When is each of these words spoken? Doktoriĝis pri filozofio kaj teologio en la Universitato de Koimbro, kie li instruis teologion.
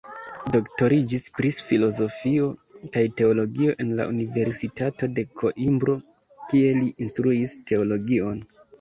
Doktoriĝis 0.53 1.25
pri 1.35 1.51
filozofio 1.67 2.47
kaj 2.97 3.05
teologio 3.21 3.77
en 3.85 3.93
la 4.01 4.09
Universitato 4.15 5.13
de 5.21 5.29
Koimbro, 5.45 5.99
kie 6.51 6.77
li 6.83 6.93
instruis 7.09 7.59
teologion. 7.71 8.47